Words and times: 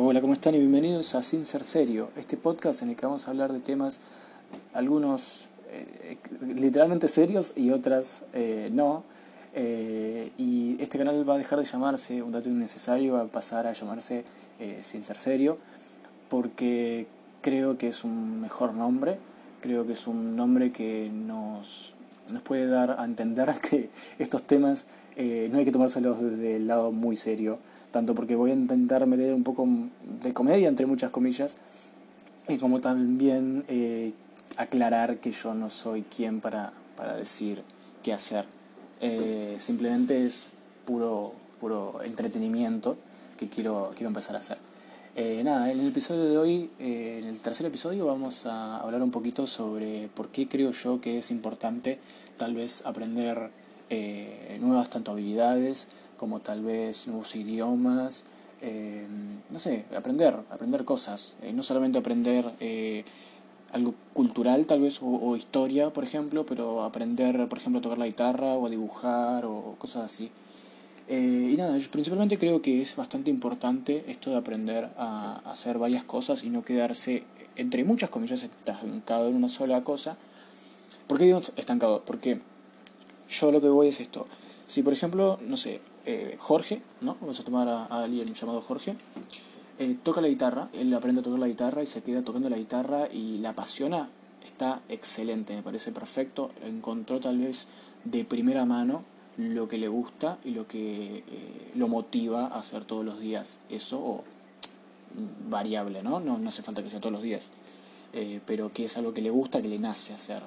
Hola, 0.00 0.20
¿cómo 0.20 0.32
están? 0.32 0.54
Y 0.54 0.58
bienvenidos 0.58 1.16
a 1.16 1.24
Sin 1.24 1.44
Ser 1.44 1.64
Serio, 1.64 2.10
este 2.16 2.36
podcast 2.36 2.82
en 2.82 2.90
el 2.90 2.96
que 2.96 3.04
vamos 3.04 3.26
a 3.26 3.32
hablar 3.32 3.52
de 3.52 3.58
temas, 3.58 3.98
algunos 4.72 5.48
eh, 5.72 6.18
literalmente 6.40 7.08
serios 7.08 7.52
y 7.56 7.70
otras 7.72 8.22
eh, 8.32 8.68
no. 8.72 9.02
Eh, 9.54 10.30
y 10.38 10.80
este 10.80 10.98
canal 10.98 11.28
va 11.28 11.34
a 11.34 11.38
dejar 11.38 11.58
de 11.58 11.64
llamarse 11.64 12.22
Un 12.22 12.30
dato 12.30 12.48
innecesario, 12.48 13.14
va 13.14 13.22
a 13.22 13.26
pasar 13.26 13.66
a 13.66 13.72
llamarse 13.72 14.24
Sin 14.82 15.02
Ser 15.02 15.18
Serio, 15.18 15.56
porque 16.28 17.08
creo 17.42 17.76
que 17.76 17.88
es 17.88 18.04
un 18.04 18.40
mejor 18.40 18.74
nombre, 18.74 19.18
creo 19.62 19.84
que 19.84 19.94
es 19.94 20.06
un 20.06 20.36
nombre 20.36 20.70
que 20.70 21.10
nos, 21.12 21.94
nos 22.30 22.42
puede 22.42 22.68
dar 22.68 23.00
a 23.00 23.04
entender 23.04 23.52
que 23.68 23.90
estos 24.20 24.44
temas 24.44 24.86
no 25.16 25.58
hay 25.58 25.64
que 25.64 25.72
tomárselos 25.72 26.20
desde 26.20 26.54
el 26.54 26.68
lado 26.68 26.92
muy 26.92 27.16
serio 27.16 27.58
tanto 27.90 28.14
porque 28.14 28.36
voy 28.36 28.50
a 28.50 28.54
intentar 28.54 29.06
meter 29.06 29.32
un 29.32 29.44
poco 29.44 29.66
de 30.22 30.32
comedia, 30.32 30.68
entre 30.68 30.86
muchas 30.86 31.10
comillas, 31.10 31.56
y 32.48 32.58
como 32.58 32.80
también 32.80 33.64
eh, 33.68 34.12
aclarar 34.56 35.18
que 35.18 35.32
yo 35.32 35.54
no 35.54 35.70
soy 35.70 36.02
quien 36.02 36.40
para, 36.40 36.72
para 36.96 37.16
decir 37.16 37.62
qué 38.02 38.12
hacer. 38.12 38.46
Eh, 39.00 39.56
simplemente 39.58 40.24
es 40.24 40.50
puro, 40.84 41.32
puro 41.60 42.02
entretenimiento 42.02 42.96
que 43.36 43.48
quiero, 43.48 43.92
quiero 43.94 44.08
empezar 44.08 44.36
a 44.36 44.40
hacer. 44.40 44.58
Eh, 45.14 45.42
nada, 45.42 45.70
en 45.70 45.80
el 45.80 45.88
episodio 45.88 46.24
de 46.24 46.38
hoy, 46.38 46.70
en 46.78 47.24
el 47.24 47.40
tercer 47.40 47.66
episodio, 47.66 48.06
vamos 48.06 48.46
a 48.46 48.78
hablar 48.78 49.02
un 49.02 49.10
poquito 49.10 49.46
sobre 49.46 50.08
por 50.14 50.28
qué 50.28 50.46
creo 50.46 50.70
yo 50.70 51.00
que 51.00 51.18
es 51.18 51.30
importante 51.30 51.98
tal 52.36 52.54
vez 52.54 52.82
aprender 52.84 53.50
nuevas 54.60 54.90
tanto 54.90 55.12
habilidades 55.12 55.88
como 56.18 56.40
tal 56.40 56.62
vez 56.62 57.06
nuevos 57.06 57.34
idiomas, 57.34 58.24
eh, 58.60 59.06
no 59.50 59.58
sé, 59.58 59.84
aprender, 59.96 60.36
aprender 60.50 60.84
cosas, 60.84 61.36
eh, 61.42 61.52
no 61.52 61.62
solamente 61.62 61.98
aprender 61.98 62.44
eh, 62.58 63.04
algo 63.72 63.94
cultural 64.12 64.66
tal 64.66 64.80
vez 64.80 64.98
o, 65.00 65.36
historia, 65.36 65.90
por 65.90 66.04
ejemplo, 66.04 66.44
pero 66.44 66.82
aprender, 66.82 67.48
por 67.48 67.58
ejemplo, 67.58 67.78
a 67.78 67.82
tocar 67.82 67.98
la 67.98 68.06
guitarra 68.06 68.54
o 68.54 68.66
a 68.66 68.70
dibujar 68.70 69.44
o 69.46 69.76
cosas 69.78 70.04
así. 70.04 70.30
y 71.08 71.54
nada, 71.56 71.78
yo 71.78 71.90
principalmente 71.90 72.38
creo 72.38 72.60
que 72.60 72.82
es 72.82 72.96
bastante 72.96 73.30
importante 73.30 74.04
esto 74.08 74.30
de 74.30 74.36
aprender 74.36 74.90
a, 74.98 75.40
hacer 75.46 75.78
varias 75.78 76.04
cosas 76.04 76.44
y 76.44 76.50
no 76.50 76.64
quedarse, 76.64 77.24
entre 77.56 77.84
muchas 77.84 78.10
comillas, 78.10 78.42
estancado 78.42 79.28
en 79.28 79.36
una 79.36 79.48
sola 79.48 79.84
cosa. 79.84 80.16
¿Por 81.06 81.18
qué 81.18 81.24
digo 81.24 81.40
estancado? 81.56 82.02
Porque 82.04 82.40
yo 83.28 83.52
lo 83.52 83.60
que 83.60 83.68
voy 83.68 83.88
es 83.88 84.00
esto. 84.00 84.26
Si 84.66 84.82
por 84.82 84.92
ejemplo, 84.92 85.38
no 85.46 85.56
sé, 85.56 85.80
eh, 86.10 86.36
Jorge, 86.38 86.80
¿no? 87.02 87.18
Vamos 87.20 87.38
a 87.38 87.44
tomar 87.44 87.68
a, 87.68 87.84
alguien 87.84 88.32
llamado 88.32 88.62
Jorge. 88.62 88.96
Eh, 89.78 89.94
toca 90.02 90.22
la 90.22 90.28
guitarra, 90.28 90.70
él 90.72 90.94
aprende 90.94 91.20
a 91.20 91.22
tocar 91.22 91.38
la 91.38 91.48
guitarra 91.48 91.82
y 91.82 91.86
se 91.86 92.02
queda 92.02 92.22
tocando 92.22 92.48
la 92.48 92.56
guitarra 92.56 93.08
y 93.12 93.36
la 93.40 93.50
apasiona, 93.50 94.08
está 94.42 94.80
excelente, 94.88 95.54
me 95.54 95.62
parece 95.62 95.92
perfecto. 95.92 96.50
Encontró 96.64 97.20
tal 97.20 97.36
vez 97.36 97.68
de 98.04 98.24
primera 98.24 98.64
mano 98.64 99.04
lo 99.36 99.68
que 99.68 99.76
le 99.76 99.88
gusta 99.88 100.38
y 100.46 100.52
lo 100.52 100.66
que 100.66 101.18
eh, 101.18 101.72
lo 101.74 101.88
motiva 101.88 102.46
a 102.46 102.58
hacer 102.58 102.86
todos 102.86 103.04
los 103.04 103.20
días. 103.20 103.58
Eso, 103.68 103.98
o 104.00 104.24
variable, 105.50 106.02
¿no? 106.02 106.20
¿no? 106.20 106.40
Hace 106.48 106.62
falta 106.62 106.82
que 106.82 106.88
sea 106.88 107.00
todos 107.00 107.12
los 107.12 107.22
días. 107.22 107.50
pero 108.46 108.72
que 108.72 108.86
es 108.86 108.96
algo 108.96 109.12
que 109.12 109.20
le 109.20 109.28
gusta, 109.28 109.60
que 109.60 109.68
le 109.68 109.78
nace 109.78 110.14
hacer. 110.14 110.42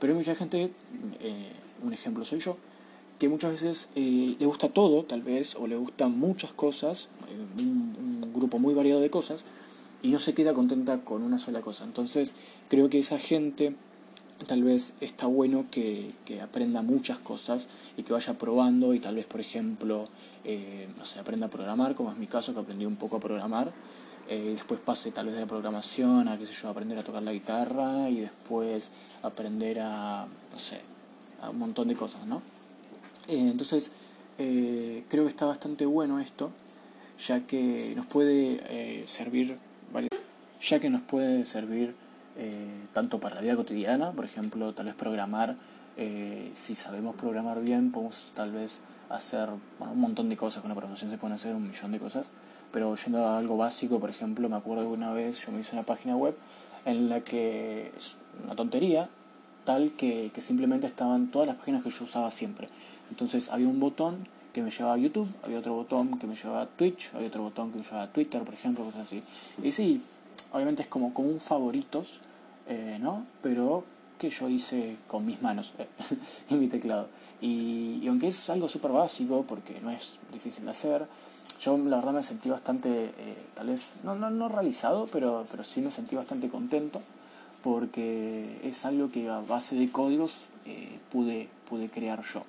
Pero 0.00 0.12
hay 0.12 0.18
mucha 0.18 0.34
gente, 0.34 0.72
un 1.84 1.92
ejemplo 1.92 2.24
soy 2.24 2.40
yo, 2.40 2.56
que 3.18 3.28
muchas 3.28 3.50
veces 3.50 3.88
eh, 3.96 4.36
le 4.38 4.46
gusta 4.46 4.68
todo, 4.68 5.04
tal 5.04 5.22
vez, 5.22 5.56
o 5.56 5.66
le 5.66 5.76
gustan 5.76 6.16
muchas 6.18 6.52
cosas, 6.52 7.08
eh, 7.28 7.62
un, 7.62 8.32
grupo 8.32 8.60
muy 8.60 8.72
variado 8.72 9.00
de 9.00 9.10
cosas, 9.10 9.44
y 10.00 10.10
no 10.10 10.20
se 10.20 10.32
queda 10.32 10.54
contenta 10.54 11.00
con 11.00 11.22
una 11.22 11.38
sola 11.38 11.60
cosa. 11.60 11.82
Entonces, 11.82 12.34
creo 12.68 12.88
que 12.88 13.00
esa 13.00 13.18
gente 13.18 13.74
tal 14.46 14.62
vez 14.62 14.94
está 15.00 15.26
bueno 15.26 15.64
que, 15.72 16.12
que 16.24 16.40
aprenda 16.40 16.82
muchas 16.82 17.18
cosas 17.18 17.66
y 17.96 18.04
que 18.04 18.12
vaya 18.12 18.38
probando 18.38 18.94
y 18.94 19.00
tal 19.00 19.16
vez, 19.16 19.26
por 19.26 19.40
ejemplo, 19.40 20.08
eh, 20.44 20.88
no 20.96 21.04
sé, 21.04 21.18
aprenda 21.18 21.46
a 21.46 21.50
programar, 21.50 21.96
como 21.96 22.12
es 22.12 22.16
mi 22.16 22.28
caso, 22.28 22.54
que 22.54 22.60
aprendí 22.60 22.86
un 22.86 22.94
poco 22.94 23.16
a 23.16 23.20
programar. 23.20 23.72
y 24.30 24.54
después 24.54 24.78
pase 24.78 25.10
tal 25.10 25.26
vez 25.26 25.34
de 25.34 25.40
la 25.40 25.46
programación 25.46 26.28
a, 26.28 26.38
qué 26.38 26.46
sé 26.46 26.52
yo, 26.52 26.68
aprender 26.68 26.98
a 26.98 27.02
tocar 27.02 27.22
la 27.22 27.32
guitarra 27.32 28.08
y 28.10 28.20
después 28.20 28.92
aprender 29.22 29.80
a, 29.80 30.28
no 30.52 30.58
sé, 30.58 30.80
a 31.42 31.50
un 31.50 31.58
montón 31.58 31.88
de 31.88 31.96
cosas, 31.96 32.24
¿no? 32.26 32.40
Eh, 33.28 33.50
entonces, 33.50 33.90
eh, 34.38 35.04
creo 35.10 35.24
que 35.24 35.30
está 35.30 35.44
bastante 35.44 35.84
bueno 35.84 36.18
esto, 36.18 36.50
ya 37.18 37.46
que 37.46 37.92
nos 37.94 38.06
puede 38.06 38.60
eh, 38.70 39.04
servir, 39.06 39.58
ya 40.60 40.80
que 40.80 40.90
nos 40.90 41.02
puede 41.02 41.44
servir 41.44 41.94
tanto 42.92 43.18
para 43.18 43.34
la 43.34 43.40
vida 43.40 43.56
cotidiana, 43.56 44.12
por 44.12 44.24
ejemplo, 44.24 44.72
tal 44.72 44.86
vez 44.86 44.94
programar, 44.94 45.56
si 46.54 46.74
sabemos 46.76 47.16
programar 47.16 47.60
bien, 47.60 47.90
podemos 47.90 48.30
tal 48.32 48.52
vez 48.52 48.80
hacer 49.08 49.48
un 49.80 50.00
montón 50.00 50.28
de 50.28 50.36
cosas, 50.36 50.62
con 50.62 50.68
la 50.68 50.76
programación 50.76 51.10
se 51.10 51.18
pueden 51.18 51.34
hacer 51.34 51.56
un 51.56 51.68
millón 51.68 51.90
de 51.90 51.98
cosas, 51.98 52.30
pero 52.70 52.94
yendo 52.94 53.26
a 53.26 53.38
algo 53.38 53.56
básico, 53.56 53.98
por 53.98 54.10
ejemplo, 54.10 54.48
me 54.48 54.54
acuerdo 54.54 54.84
de 54.84 54.88
una 54.88 55.12
vez 55.12 55.44
yo 55.44 55.50
me 55.50 55.60
hice 55.60 55.74
una 55.74 55.84
página 55.84 56.16
web 56.16 56.36
en 56.84 57.08
la 57.08 57.22
que 57.22 57.92
es 57.96 58.16
una 58.44 58.54
tontería, 58.54 59.08
tal 59.64 59.90
que, 59.92 60.30
que 60.32 60.40
simplemente 60.40 60.86
estaban 60.86 61.32
todas 61.32 61.48
las 61.48 61.56
páginas 61.56 61.82
que 61.82 61.90
yo 61.90 62.04
usaba 62.04 62.30
siempre. 62.30 62.68
Entonces 63.10 63.50
había 63.50 63.68
un 63.68 63.80
botón 63.80 64.26
que 64.52 64.62
me 64.62 64.70
llevaba 64.70 64.94
a 64.94 64.98
YouTube, 64.98 65.28
había 65.42 65.58
otro 65.58 65.74
botón 65.74 66.18
que 66.18 66.26
me 66.26 66.34
llevaba 66.34 66.62
a 66.62 66.66
Twitch, 66.66 67.10
había 67.14 67.28
otro 67.28 67.42
botón 67.42 67.70
que 67.70 67.78
me 67.78 67.84
llevaba 67.84 68.02
a 68.02 68.12
Twitter, 68.12 68.42
por 68.42 68.54
ejemplo, 68.54 68.84
cosas 68.84 69.02
así. 69.02 69.22
Y 69.62 69.72
sí, 69.72 70.02
obviamente 70.52 70.82
es 70.82 70.88
como, 70.88 71.12
un 71.14 71.40
favoritos, 71.40 72.20
eh, 72.66 72.98
¿no? 73.00 73.24
Pero 73.42 73.84
que 74.18 74.30
yo 74.30 74.48
hice 74.48 74.96
con 75.06 75.24
mis 75.24 75.40
manos 75.42 75.74
eh, 75.78 75.86
en 76.50 76.60
mi 76.60 76.68
teclado. 76.68 77.08
Y, 77.40 78.00
y 78.02 78.08
aunque 78.08 78.28
es 78.28 78.50
algo 78.50 78.68
súper 78.68 78.90
básico, 78.90 79.44
porque 79.46 79.80
no 79.80 79.90
es 79.90 80.18
difícil 80.32 80.64
de 80.64 80.70
hacer, 80.72 81.06
yo 81.60 81.76
la 81.78 81.96
verdad 81.96 82.12
me 82.12 82.22
sentí 82.22 82.50
bastante, 82.50 82.88
eh, 83.06 83.36
tal 83.54 83.68
vez, 83.68 83.94
no, 84.02 84.14
no, 84.14 84.30
no 84.30 84.48
realizado, 84.48 85.08
pero, 85.12 85.46
pero 85.50 85.62
sí 85.62 85.80
me 85.80 85.90
sentí 85.90 86.16
bastante 86.16 86.48
contento, 86.48 87.00
porque 87.62 88.60
es 88.64 88.84
algo 88.84 89.10
que 89.10 89.28
a 89.28 89.40
base 89.40 89.74
de 89.76 89.90
códigos 89.90 90.48
pude, 91.10 91.48
pude 91.68 91.88
crear 91.88 92.22
yo. 92.22 92.44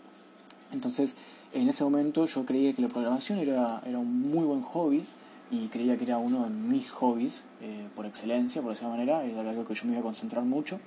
Entonces, 0.72 1.16
en 1.54 1.68
ese 1.68 1.84
momento 1.84 2.26
yo 2.26 2.46
creía 2.46 2.74
que 2.74 2.82
la 2.82 2.90
programación 2.90 3.40
era, 3.40 3.82
era 3.86 3.98
un 3.98 4.22
muy 4.22 4.46
buen 4.46 4.62
hobby 4.62 5.04
y 5.52 5.68
creía 5.68 5.98
que 5.98 6.04
era 6.04 6.18
uno 6.18 6.44
de 6.44 6.50
mis 6.50 6.92
hobbies 6.92 7.44
eh, 7.62 7.88
por 7.96 8.06
excelencia, 8.06 8.62
por 8.62 8.74
esa 8.74 8.88
manera, 8.88 9.24
era 9.24 9.50
algo 9.50 9.66
que 9.66 9.74
yo 9.74 9.86
me 9.86 9.92
iba 9.92 10.02
a 10.02 10.04
concentrar 10.04 10.44
mucho. 10.44 10.80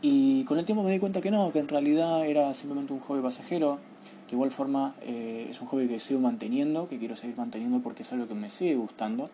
Y 0.00 0.44
con 0.44 0.58
el 0.58 0.64
tiempo 0.64 0.82
me 0.82 0.92
di 0.92 0.98
cuenta 0.98 1.20
que 1.20 1.30
no, 1.30 1.52
que 1.52 1.58
en 1.58 1.68
realidad 1.68 2.24
era 2.26 2.54
simplemente 2.54 2.92
un 2.92 3.00
hobby 3.00 3.22
pasajero, 3.22 3.78
que 4.26 4.30
de 4.30 4.36
igual 4.36 4.50
forma 4.50 4.94
eh, 5.02 5.48
es 5.50 5.60
un 5.60 5.66
hobby 5.68 5.88
que 5.88 5.98
sigo 6.00 6.20
manteniendo, 6.20 6.88
que 6.88 6.98
quiero 6.98 7.16
seguir 7.16 7.36
manteniendo 7.36 7.80
porque 7.80 8.02
es 8.02 8.12
algo 8.12 8.28
que 8.28 8.34
me 8.34 8.50
sigue 8.50 8.76
gustando, 8.76 9.28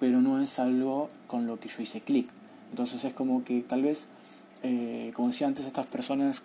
pero 0.00 0.20
no 0.22 0.40
es 0.40 0.58
algo 0.58 1.08
con 1.26 1.46
lo 1.46 1.60
que 1.60 1.68
yo 1.68 1.82
hice 1.82 2.00
clic. 2.00 2.28
Entonces 2.70 3.04
es 3.04 3.12
como 3.12 3.44
que 3.44 3.60
tal 3.60 3.82
vez, 3.82 4.06
eh, 4.62 5.12
como 5.14 5.28
decía 5.28 5.46
antes, 5.46 5.66
estas 5.66 5.86
personas, 5.86 6.42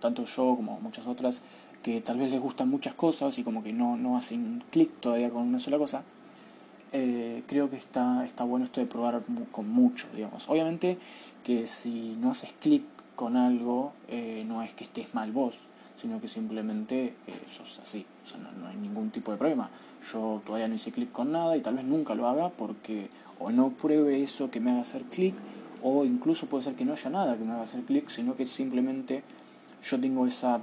tanto 0.00 0.24
yo 0.24 0.54
como 0.56 0.80
muchas 0.80 1.06
otras, 1.08 1.42
que 1.82 2.00
tal 2.00 2.18
vez 2.18 2.30
les 2.30 2.40
gustan 2.40 2.68
muchas 2.68 2.94
cosas 2.94 3.38
y 3.38 3.42
como 3.42 3.62
que 3.62 3.72
no, 3.72 3.96
no 3.96 4.16
hacen 4.16 4.62
clic 4.70 4.90
todavía 5.00 5.30
con 5.30 5.42
una 5.42 5.60
sola 5.60 5.78
cosa, 5.78 6.02
eh, 6.92 7.42
creo 7.46 7.68
que 7.68 7.76
está, 7.76 8.24
está 8.24 8.44
bueno 8.44 8.64
esto 8.64 8.80
de 8.80 8.86
probar 8.86 9.22
con 9.50 9.68
mucho, 9.68 10.06
digamos. 10.14 10.48
Obviamente 10.48 10.98
que 11.44 11.66
si 11.66 12.16
no 12.20 12.30
haces 12.30 12.52
clic 12.60 12.82
con 13.14 13.36
algo, 13.36 13.92
eh, 14.08 14.44
no 14.46 14.62
es 14.62 14.72
que 14.72 14.84
estés 14.84 15.14
mal 15.14 15.32
vos, 15.32 15.66
sino 15.96 16.20
que 16.20 16.28
simplemente 16.28 17.14
eh, 17.26 17.34
sos 17.46 17.80
así, 17.80 18.06
o 18.24 18.28
sea, 18.28 18.38
no, 18.38 18.68
hay 18.68 18.76
ningún 18.76 19.10
tipo 19.10 19.32
de 19.32 19.38
problema. 19.38 19.70
Yo 20.12 20.40
todavía 20.46 20.68
no 20.68 20.76
hice 20.76 20.92
clic 20.92 21.10
con 21.12 21.32
nada 21.32 21.56
y 21.56 21.60
tal 21.60 21.74
vez 21.74 21.84
nunca 21.84 22.14
lo 22.14 22.26
haga 22.28 22.50
porque 22.50 23.10
o 23.38 23.50
no 23.50 23.70
pruebe 23.70 24.22
eso 24.22 24.50
que 24.50 24.60
me 24.60 24.70
haga 24.70 24.82
hacer 24.82 25.02
clic, 25.04 25.34
o 25.82 26.04
incluso 26.04 26.46
puede 26.46 26.64
ser 26.64 26.74
que 26.74 26.84
no 26.84 26.92
haya 26.92 27.10
nada 27.10 27.36
que 27.36 27.44
me 27.44 27.52
haga 27.52 27.62
hacer 27.62 27.82
clic, 27.82 28.08
sino 28.08 28.36
que 28.36 28.44
simplemente 28.44 29.22
yo 29.82 30.00
tengo 30.00 30.26
esa 30.26 30.60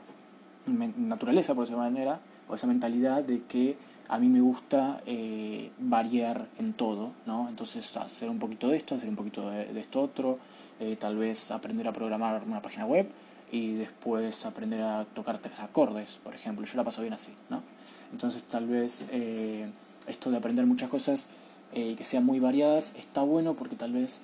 naturaleza, 0.66 1.56
por 1.56 1.66
esa 1.66 1.78
manera, 1.78 2.20
o 2.48 2.56
esa 2.56 2.68
mentalidad 2.68 3.24
de 3.24 3.44
que 3.44 3.78
a 4.08 4.20
mí 4.20 4.30
me 4.30 4.42
gusta 4.42 5.02
eh, 5.06 5.72
variar 5.80 6.48
en 6.60 6.74
todo, 6.74 7.14
¿no? 7.26 7.50
Entonces 7.50 7.96
hacer 7.98 8.30
un 8.30 8.40
poquito 8.40 8.70
de 8.70 8.78
esto, 8.78 8.96
hacer 8.96 9.10
un 9.10 9.16
poquito 9.16 9.50
de, 9.50 9.80
esto 9.80 10.02
otro, 10.02 10.40
eh, 10.80 10.96
tal 10.96 11.18
vez 11.18 11.52
aprender 11.52 11.88
a 11.88 11.94
programar 11.94 12.44
una 12.46 12.62
página 12.62 12.86
web 12.86 13.10
y 13.52 13.74
después 13.74 14.46
aprender 14.46 14.82
a 14.82 15.06
tocar 15.06 15.40
tres 15.40 15.60
acordes, 15.60 16.20
por 16.24 16.36
ejemplo. 16.36 16.66
Yo 16.66 16.78
la 16.78 16.84
paso 16.84 17.02
bien 17.02 17.14
así, 17.14 17.34
¿no? 17.50 17.64
Entonces 18.12 18.44
tal 18.44 18.68
vez 18.68 19.06
eh, 19.12 19.70
esto 20.08 20.30
de 20.30 20.38
aprender 20.38 20.66
muchas 20.66 20.90
cosas 20.90 21.28
que 21.74 22.06
sean 22.06 22.26
muy 22.26 22.40
variadas 22.40 22.94
está 22.96 23.22
bueno 23.24 23.56
porque 23.56 23.76
tal 23.76 23.92
vez 23.92 24.22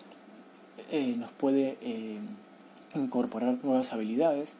nos 1.17 1.31
puede 1.33 1.77
incorporar 2.95 3.57
nuevas 3.61 3.91
habilidades 3.91 4.55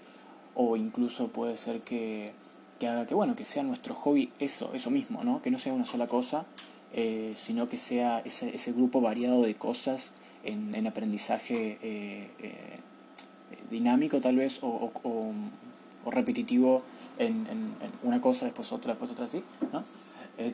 o 0.56 0.75
incluso 0.75 1.30
puede 1.30 1.57
ser 1.57 1.81
que, 1.81 2.33
que 2.80 2.88
haga 2.88 3.06
que 3.06 3.15
bueno 3.15 3.36
que 3.36 3.45
sea 3.45 3.63
nuestro 3.63 3.95
hobby 3.95 4.31
eso 4.39 4.71
eso 4.74 4.89
mismo 4.89 5.24
no 5.24 5.42
que 5.42 5.51
no 5.51 5.59
sea 5.59 5.74
una 5.74 5.86
sola 5.86 6.07
cosa 6.07 6.45
eh, 6.94 7.31
sino 7.38 7.69
que 7.69 7.77
sea 7.77 8.19
ese, 8.25 8.53
ese, 8.53 8.74
grupo 8.74 9.00
variado 9.00 9.44
de 9.44 9.56
cosas 9.56 10.12
en, 10.44 10.75
en 10.75 10.88
aprendizaje 10.88 11.80
eh, 11.81 12.30
eh, 12.39 12.80
dinámico 13.69 14.19
tal 14.19 14.36
vez 14.36 14.59
o, 14.62 14.92
o, 15.03 16.12
repetitivo 16.12 16.83
en, 17.18 17.47
en, 17.47 17.74
una 18.04 18.19
cosa, 18.19 18.44
después 18.44 18.74
otra, 18.74 18.92
después 18.92 19.12
otra 19.12 19.25
así, 19.25 19.42
¿no? 19.71 19.86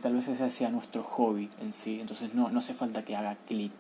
tal 0.02 0.14
vez 0.14 0.28
ese 0.28 0.52
sea 0.52 0.70
nuestro 0.70 1.02
hobby 1.02 1.50
en 1.60 1.74
sí, 1.74 2.00
entonces 2.02 2.36
no, 2.36 2.50
no 2.50 2.60
hace 2.60 2.76
falta 2.76 3.04
que 3.04 3.16
haga 3.16 3.36
clic 3.48 3.72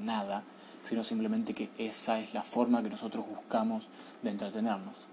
nada, 0.00 0.42
sino 0.84 1.04
simplemente 1.04 1.52
que 1.52 1.68
esa 1.76 2.20
es 2.20 2.32
la 2.32 2.42
forma 2.42 2.82
que 2.82 2.88
nosotros 2.88 3.26
buscamos 3.28 3.88
de 4.22 4.30
entretenernos. 4.30 5.06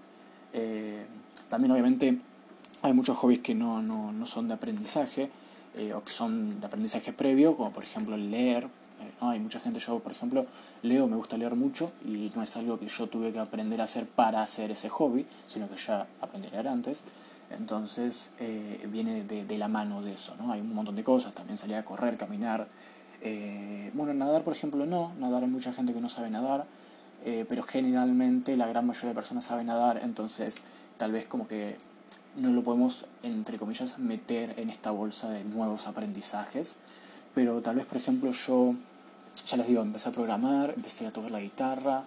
También 1.48 1.72
obviamente 1.72 2.18
hay 2.84 2.92
muchos 2.92 3.16
hobbies 3.16 3.38
que 3.38 3.54
no, 3.54 3.80
no, 3.80 4.12
no 4.12 4.26
son 4.26 4.46
de 4.48 4.54
aprendizaje, 4.54 5.30
eh, 5.76 5.94
o 5.94 6.04
que 6.04 6.12
son 6.12 6.60
de 6.60 6.66
aprendizaje 6.66 7.14
previo, 7.14 7.56
como 7.56 7.72
por 7.72 7.82
ejemplo 7.82 8.16
leer. 8.16 8.64
Eh, 8.64 9.10
hay 9.20 9.40
mucha 9.40 9.58
gente, 9.58 9.80
yo 9.80 9.98
por 10.00 10.12
ejemplo 10.12 10.44
leo, 10.82 11.08
me 11.08 11.16
gusta 11.16 11.38
leer 11.38 11.56
mucho 11.56 11.90
y 12.04 12.30
no 12.34 12.42
es 12.42 12.56
algo 12.56 12.78
que 12.78 12.86
yo 12.86 13.06
tuve 13.08 13.32
que 13.32 13.38
aprender 13.38 13.80
a 13.80 13.84
hacer 13.84 14.06
para 14.06 14.42
hacer 14.42 14.70
ese 14.70 14.90
hobby, 14.90 15.26
sino 15.48 15.68
que 15.68 15.76
ya 15.76 16.06
aprendí 16.20 16.48
a 16.48 16.50
leer 16.52 16.68
antes. 16.68 17.02
Entonces 17.50 18.30
eh, 18.38 18.86
viene 18.92 19.24
de, 19.24 19.46
de, 19.46 19.58
la 19.58 19.68
mano 19.68 20.02
de 20.02 20.12
eso, 20.12 20.36
¿no? 20.38 20.52
Hay 20.52 20.60
un 20.60 20.74
montón 20.74 20.94
de 20.94 21.02
cosas, 21.02 21.32
también 21.32 21.56
salir 21.56 21.76
a 21.76 21.84
correr, 21.84 22.18
caminar. 22.18 22.68
bueno, 23.94 24.12
nadar 24.12 24.42
por 24.44 24.54
ejemplo 24.54 24.84
no, 24.84 25.12
nadar 25.18 25.42
hay 25.42 25.48
mucha 25.48 25.72
gente 25.72 25.94
que 25.94 26.00
no 26.02 26.10
sabe 26.10 26.28
nadar, 26.28 26.66
pero 27.22 27.62
generalmente 27.62 28.56
la 28.56 28.66
gran 28.66 28.86
mayoría 28.86 29.10
de 29.10 29.14
personas 29.14 29.46
sabe 29.46 29.64
nadar, 29.64 30.00
entonces 30.02 30.56
tal 30.98 31.12
vez 31.12 31.24
como 31.24 31.48
que 31.48 31.76
no 32.36 32.50
lo 32.50 32.62
podemos, 32.62 33.06
entre 33.22 33.58
comillas, 33.58 33.98
meter 33.98 34.54
en 34.58 34.70
esta 34.70 34.90
bolsa 34.90 35.30
de 35.30 35.44
nuevos 35.44 35.86
aprendizajes. 35.86 36.76
Pero 37.34 37.60
tal 37.62 37.76
vez, 37.76 37.86
por 37.86 37.98
ejemplo, 37.98 38.32
yo, 38.32 38.74
ya 39.46 39.56
les 39.56 39.66
digo, 39.66 39.82
empecé 39.82 40.08
a 40.08 40.12
programar, 40.12 40.72
empecé 40.76 41.06
a 41.06 41.12
tocar 41.12 41.30
la 41.30 41.40
guitarra, 41.40 42.04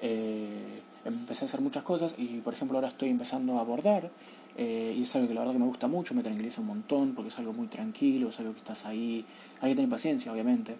eh, 0.00 0.82
empecé 1.04 1.44
a 1.44 1.48
hacer 1.48 1.60
muchas 1.60 1.82
cosas 1.82 2.14
y, 2.18 2.40
por 2.40 2.54
ejemplo, 2.54 2.78
ahora 2.78 2.88
estoy 2.88 3.10
empezando 3.10 3.58
a 3.58 3.64
bordar. 3.64 4.10
Eh, 4.56 4.94
y 4.96 5.02
es 5.02 5.16
algo 5.16 5.28
que 5.28 5.34
la 5.34 5.40
verdad 5.40 5.54
que 5.54 5.60
me 5.60 5.66
gusta 5.66 5.88
mucho, 5.88 6.14
me 6.14 6.22
tranquiliza 6.22 6.60
un 6.60 6.66
montón 6.66 7.14
porque 7.14 7.30
es 7.30 7.38
algo 7.38 7.54
muy 7.54 7.68
tranquilo, 7.68 8.28
es 8.28 8.38
algo 8.38 8.52
que 8.52 8.58
estás 8.58 8.84
ahí, 8.84 9.24
hay 9.62 9.70
que 9.70 9.76
tener 9.76 9.90
paciencia 9.90 10.30
obviamente, 10.30 10.76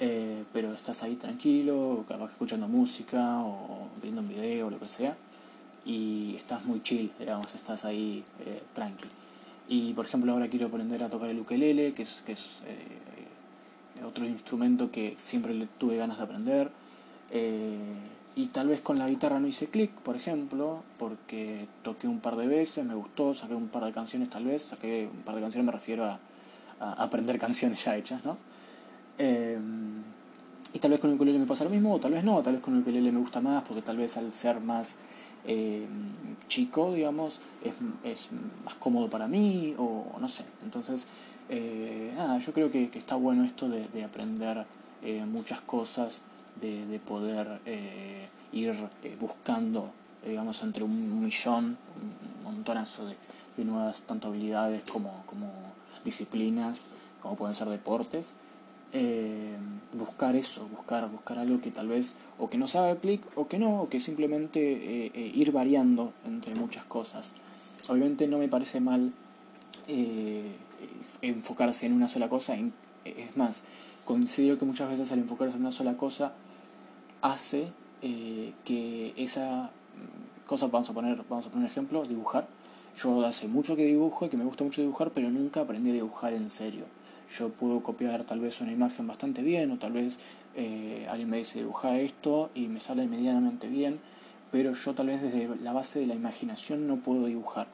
eh, 0.00 0.44
pero 0.52 0.72
estás 0.72 1.02
ahí 1.02 1.16
tranquilo, 1.16 2.04
capaz 2.08 2.30
escuchando 2.32 2.68
música 2.68 3.40
o 3.40 3.88
viendo 4.02 4.20
un 4.20 4.28
video 4.28 4.66
o 4.66 4.70
lo 4.70 4.78
que 4.78 4.86
sea 4.86 5.16
y 5.84 6.34
estás 6.36 6.64
muy 6.64 6.82
chill, 6.82 7.12
digamos, 7.18 7.54
estás 7.54 7.84
ahí 7.84 8.24
eh, 8.46 8.62
tranqui. 8.72 9.06
Y 9.68 9.92
por 9.92 10.06
ejemplo 10.06 10.32
ahora 10.32 10.48
quiero 10.48 10.66
aprender 10.66 11.02
a 11.02 11.10
tocar 11.10 11.30
el 11.30 11.38
ukelele, 11.38 11.94
que 11.94 12.02
es, 12.02 12.22
que 12.24 12.32
es 12.32 12.56
eh, 12.66 14.02
otro 14.04 14.26
instrumento 14.26 14.90
que 14.90 15.14
siempre 15.16 15.54
le 15.54 15.66
tuve 15.66 15.96
ganas 15.96 16.18
de 16.18 16.24
aprender. 16.24 16.70
Eh, 17.30 17.94
y 18.36 18.46
tal 18.46 18.68
vez 18.68 18.80
con 18.80 18.98
la 18.98 19.08
guitarra 19.08 19.38
no 19.38 19.46
hice 19.46 19.68
clic, 19.68 19.90
por 19.90 20.16
ejemplo, 20.16 20.82
porque 20.98 21.68
toqué 21.82 22.08
un 22.08 22.20
par 22.20 22.36
de 22.36 22.48
veces, 22.48 22.84
me 22.84 22.94
gustó, 22.94 23.32
saqué 23.32 23.54
un 23.54 23.68
par 23.68 23.84
de 23.84 23.92
canciones 23.92 24.28
tal 24.30 24.44
vez, 24.44 24.62
saqué 24.62 25.08
un 25.12 25.22
par 25.22 25.36
de 25.36 25.42
canciones, 25.42 25.66
me 25.66 25.72
refiero 25.72 26.04
a, 26.04 26.18
a 26.80 26.92
aprender 26.94 27.38
canciones 27.38 27.84
ya 27.84 27.96
hechas, 27.96 28.24
¿no? 28.24 28.36
Y 29.18 30.78
tal 30.80 30.90
vez 30.90 31.00
con 31.00 31.10
el 31.10 31.16
ukulele 31.16 31.38
me 31.38 31.46
pasa 31.46 31.64
lo 31.64 31.70
mismo, 31.70 31.94
o 31.94 32.00
tal 32.00 32.12
vez 32.12 32.24
no, 32.24 32.42
tal 32.42 32.54
vez 32.54 32.62
con 32.62 32.74
el 32.74 32.80
ukulele 32.80 33.12
me 33.12 33.20
gusta 33.20 33.40
más, 33.40 33.62
porque 33.62 33.82
tal 33.82 33.96
vez 33.96 34.16
al 34.16 34.32
ser 34.32 34.60
más 34.60 34.98
eh, 35.46 35.86
chico, 36.48 36.92
digamos, 36.94 37.38
es, 37.62 37.74
es, 38.02 38.28
más 38.64 38.74
cómodo 38.76 39.08
para 39.08 39.28
mí 39.28 39.74
o 39.78 40.16
no 40.18 40.26
sé. 40.26 40.44
Entonces, 40.64 41.06
eh, 41.48 42.12
yo 42.44 42.52
creo 42.52 42.70
que, 42.72 42.90
está 42.94 43.14
bueno 43.14 43.44
esto 43.44 43.68
de, 43.68 43.86
de 43.88 44.04
aprender 44.04 44.66
eh, 45.02 45.24
muchas 45.26 45.60
cosas, 45.60 46.22
de, 46.60 46.86
de 46.86 46.98
poder 46.98 47.60
ir 48.52 48.74
buscando, 49.20 49.92
digamos, 50.24 50.62
entre 50.62 50.84
un 50.84 51.22
millón, 51.22 51.76
un 51.96 52.44
montonazo 52.44 53.06
de, 53.06 53.16
de 53.56 53.64
nuevas 53.64 54.00
tanto 54.02 54.28
habilidades 54.28 54.82
como, 54.90 55.22
como 55.26 55.50
disciplinas, 56.04 56.84
como 57.20 57.36
pueden 57.36 57.54
ser 57.54 57.68
deportes 57.68 58.34
eh, 58.96 59.56
buscar 59.92 60.36
eso, 60.36 60.68
buscar, 60.68 61.10
buscar 61.10 61.36
algo 61.38 61.60
que 61.60 61.72
tal 61.72 61.88
vez 61.88 62.14
o 62.38 62.48
que 62.48 62.58
nos 62.58 62.76
haga 62.76 62.94
clic 63.00 63.20
o 63.34 63.48
que 63.48 63.58
no, 63.58 63.82
o 63.82 63.88
que 63.88 63.98
simplemente 63.98 64.60
eh, 64.60 65.10
eh, 65.12 65.32
ir 65.34 65.50
variando 65.50 66.12
entre 66.24 66.54
muchas 66.54 66.84
cosas. 66.84 67.32
Obviamente 67.88 68.28
no 68.28 68.38
me 68.38 68.46
parece 68.46 68.78
mal 68.78 69.12
enfocarse 71.20 71.86
en 71.86 71.92
una 71.92 72.06
sola 72.06 72.28
cosa, 72.28 72.56
es 72.56 73.36
más, 73.36 73.64
considero 74.04 74.58
que 74.58 74.64
muchas 74.64 74.88
veces 74.88 75.10
al 75.10 75.18
enfocarse 75.18 75.56
en 75.56 75.62
una 75.62 75.72
sola 75.72 75.96
cosa 75.96 76.32
hace 77.20 77.68
que 78.00 79.12
esa 79.16 79.70
cosa, 80.46 80.68
vamos 80.68 80.88
a 80.88 80.94
poner, 80.94 81.22
vamos 81.28 81.46
a 81.46 81.50
poner 81.50 81.66
un 81.66 81.70
ejemplo, 81.70 82.04
dibujar. 82.04 82.46
Yo 82.96 83.26
hace 83.26 83.48
mucho 83.48 83.76
que 83.76 83.84
dibujo 83.84 84.26
y 84.26 84.28
que 84.28 84.36
me 84.36 84.44
gusta 84.44 84.62
mucho 84.62 84.80
dibujar, 84.80 85.10
pero 85.10 85.30
nunca 85.30 85.62
aprendí 85.62 85.90
a 85.90 85.94
dibujar 85.94 86.32
en 86.32 86.48
serio 86.48 86.86
yo 87.30 87.50
puedo 87.50 87.82
copiar 87.82 88.24
tal 88.24 88.40
vez 88.40 88.60
una 88.60 88.72
imagen 88.72 89.06
bastante 89.06 89.42
bien 89.42 89.70
o 89.70 89.78
tal 89.78 89.92
vez 89.92 90.18
eh, 90.56 91.06
alguien 91.10 91.30
me 91.30 91.38
dice 91.38 91.58
dibuja 91.58 91.98
esto 91.98 92.50
y 92.54 92.68
me 92.68 92.80
sale 92.80 93.06
medianamente 93.06 93.68
bien, 93.68 93.98
pero 94.52 94.72
yo 94.72 94.94
tal 94.94 95.08
vez 95.08 95.22
desde 95.22 95.48
la 95.56 95.72
base 95.72 96.00
de 96.00 96.06
la 96.06 96.14
imaginación 96.14 96.86
no 96.86 96.96
puedo 96.98 97.26
dibujar. 97.26 97.66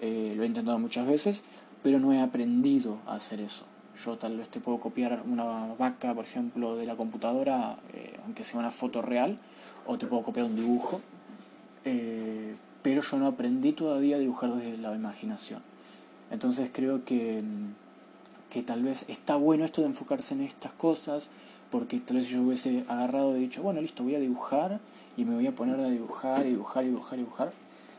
Eh, 0.00 0.34
lo 0.36 0.42
he 0.42 0.46
intentado 0.46 0.78
muchas 0.78 1.06
veces, 1.06 1.42
pero 1.82 2.00
no 2.00 2.12
he 2.12 2.20
aprendido 2.20 3.00
a 3.06 3.14
hacer 3.14 3.40
eso. 3.40 3.64
Yo 4.04 4.18
tal 4.18 4.36
vez 4.36 4.48
te 4.48 4.60
puedo 4.60 4.78
copiar 4.78 5.22
una 5.26 5.74
vaca, 5.78 6.14
por 6.14 6.24
ejemplo, 6.24 6.76
de 6.76 6.84
la 6.84 6.96
computadora, 6.96 7.76
eh, 7.94 8.18
aunque 8.24 8.44
sea 8.44 8.60
una 8.60 8.70
foto 8.70 9.02
real, 9.02 9.36
o 9.86 9.96
te 9.96 10.06
puedo 10.06 10.22
copiar 10.22 10.46
un 10.46 10.56
dibujo, 10.56 11.00
pero 12.82 13.02
yo 13.02 13.18
no 13.18 13.26
aprendí 13.26 13.72
todavía 13.72 14.16
a 14.16 14.18
dibujar 14.18 14.52
desde 14.54 14.76
la 14.78 14.94
imaginación. 14.94 15.62
Entonces 16.30 16.70
creo 16.72 17.04
que 17.04 17.42
mm, 17.42 17.85
que 18.50 18.62
tal 18.62 18.82
vez 18.82 19.04
está 19.08 19.36
bueno 19.36 19.64
esto 19.64 19.82
de 19.82 19.88
enfocarse 19.88 20.34
en 20.34 20.42
estas 20.42 20.72
cosas, 20.72 21.28
porque 21.70 21.98
tal 22.00 22.16
vez 22.18 22.28
yo 22.28 22.42
hubiese 22.42 22.84
agarrado 22.88 23.36
y 23.36 23.40
dicho, 23.40 23.62
bueno, 23.62 23.80
listo, 23.80 24.02
voy 24.02 24.14
a 24.14 24.20
dibujar 24.20 24.80
y 25.16 25.24
me 25.24 25.34
voy 25.34 25.46
a 25.46 25.54
poner 25.54 25.80
a 25.80 25.88
dibujar, 25.88 26.44
dibujar, 26.44 26.84
dibujar, 26.84 27.18
dibujar, 27.18 27.52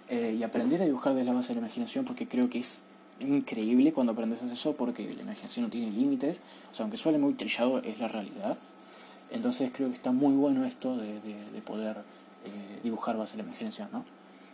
eh, 0.10 0.36
y 0.40 0.44
aprender 0.44 0.82
a 0.82 0.86
dibujar 0.86 1.14
desde 1.14 1.26
la 1.26 1.34
base 1.34 1.50
de 1.50 1.56
la 1.56 1.68
imaginación, 1.68 2.06
porque 2.06 2.28
creo 2.28 2.50
que 2.50 2.60
es 2.60 2.82
increíble 3.20 3.92
cuando 3.94 4.14
aprendes 4.14 4.42
eso, 4.44 4.76
porque 4.76 5.14
la 5.14 5.24
imaginación 5.24 5.66
no 5.66 5.70
tiene 5.70 5.92
límites, 5.92 6.40
o 6.72 6.74
sea, 6.74 6.84
aunque 6.84 6.98
suele 6.98 7.18
muy 7.18 7.34
trillado, 7.34 7.80
es 7.80 8.00
la 8.00 8.08
realidad. 8.08 8.58
Entonces 9.32 9.72
creo 9.74 9.90
que 9.90 9.96
está 9.96 10.12
muy 10.12 10.36
bueno 10.36 10.64
esto 10.66 10.96
de, 10.96 11.20
de, 11.20 11.62
poder 11.62 11.98
eh, 12.46 12.80
dibujar 12.84 13.18
base 13.18 13.36
de 13.36 13.44
la 13.44 13.50
imaginación, 13.50 13.90
¿no? 13.92 14.06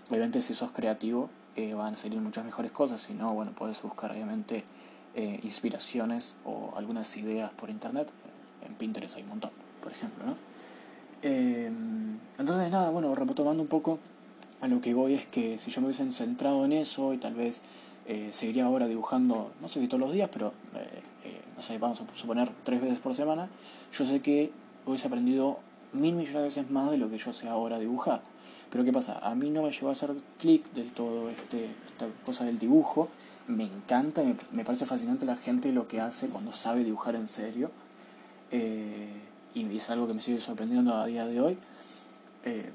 Obviamente 0.09 0.41
si 0.41 0.55
sos 0.55 0.71
creativo 0.71 1.29
eh, 1.55 1.75
van 1.75 1.93
a 1.93 1.97
salir 1.97 2.19
muchas 2.19 2.43
mejores 2.43 2.71
cosas, 2.71 3.00
si 3.00 3.13
no, 3.13 3.31
bueno, 3.33 3.51
puedes 3.55 3.81
buscar 3.83 4.12
obviamente 4.12 4.63
eh, 5.15 5.39
inspiraciones 5.43 6.36
o 6.46 6.74
algunas 6.75 7.15
ideas 7.17 7.51
por 7.51 7.70
internet. 7.70 8.10
En 8.65 8.74
Pinterest 8.75 9.15
hay 9.17 9.24
un 9.24 9.29
montón, 9.29 9.51
por 9.82 9.91
ejemplo, 9.91 10.25
¿no? 10.25 10.36
Em, 11.22 12.17
entonces, 12.38 12.72
nada, 12.72 12.89
bueno, 12.89 13.13
retomando 13.15 13.62
un 13.62 13.70
poco 13.70 14.00
a 14.62 14.67
lo 14.67 14.82
que 14.82 14.93
voy 14.93 15.13
es 15.13 15.25
que 15.25 15.58
si 15.58 15.72
yo 15.72 15.82
me 15.82 15.88
hubiesen 15.88 16.12
centrado 16.12 16.65
en 16.65 16.74
eso 16.74 17.13
y 17.13 17.17
tal 17.17 17.34
vez 17.34 17.62
eh, 18.08 18.29
seguiría 18.32 18.65
ahora 18.65 18.88
dibujando, 18.88 19.51
no 19.62 19.67
sé 19.67 19.79
si 19.79 19.88
todos 19.88 20.01
los 20.01 20.12
días, 20.12 20.29
pero 20.32 20.53
eh, 20.75 21.41
no 21.55 21.62
sé, 21.62 21.77
vamos 21.77 22.01
a 22.01 22.05
suponer 22.17 22.51
tres 22.63 22.82
veces 22.82 23.00
por 23.00 23.15
semana, 23.15 23.50
yo 23.98 24.05
sé 24.05 24.22
que 24.22 24.51
hubiese 24.86 25.08
aprendido 25.08 25.60
mil 25.93 26.15
millones 26.15 26.34
de 26.34 26.43
veces 26.43 26.72
más 26.72 26.91
de 26.91 26.98
lo 26.98 27.10
que 27.10 27.17
yo 27.17 27.32
sé 27.32 27.48
ahora 27.48 27.79
dibujar. 27.79 28.22
Pero 28.70 28.84
¿qué 28.84 28.91
pasa? 28.91 29.20
A 29.20 29.36
mí 29.36 29.50
no 29.50 29.62
me 29.62 29.72
llevó 29.72 29.89
a 29.89 29.91
hacer 29.91 30.12
clic 30.39 30.72
del 30.74 30.91
todo 30.91 31.29
este, 31.29 31.65
esta 31.65 32.08
cosa 32.25 32.46
del 32.46 32.58
dibujo 32.58 33.08
me 33.47 33.63
encanta, 33.65 34.23
me, 34.23 34.35
me, 34.51 34.63
parece 34.63 34.85
fascinante 34.85 35.25
la 35.25 35.35
gente 35.35 35.71
lo 35.71 35.88
que 35.88 36.00
hace 36.00 36.27
cuando 36.27 36.53
sabe 36.53 36.83
dibujar 36.83 37.15
en 37.15 37.27
serio. 37.27 37.71
Eh, 38.51 39.09
y 39.55 39.77
es 39.77 39.89
algo 39.89 40.07
que 40.07 40.13
me 40.13 40.21
sigue 40.21 40.39
sorprendiendo 40.39 40.95
a 40.95 41.05
día 41.05 41.25
de 41.25 41.41
hoy. 41.41 41.57
Eh, 42.45 42.71